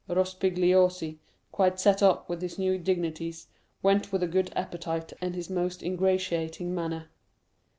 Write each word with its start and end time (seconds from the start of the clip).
Rospigliosi, 0.09 1.19
quite 1.51 1.79
set 1.79 2.01
up 2.01 2.27
with 2.27 2.41
his 2.41 2.57
new 2.57 2.79
dignities, 2.79 3.49
went 3.83 4.11
with 4.11 4.23
a 4.23 4.27
good 4.27 4.51
appetite 4.55 5.13
and 5.21 5.35
his 5.35 5.47
most 5.47 5.83
ingratiating 5.83 6.73
manner. 6.73 7.11